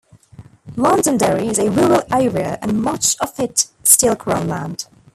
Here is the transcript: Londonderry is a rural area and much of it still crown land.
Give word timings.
Londonderry 0.75 1.47
is 1.47 1.59
a 1.59 1.69
rural 1.69 2.01
area 2.11 2.57
and 2.63 2.81
much 2.81 3.15
of 3.19 3.39
it 3.39 3.67
still 3.83 4.15
crown 4.15 4.47
land. 4.47 4.87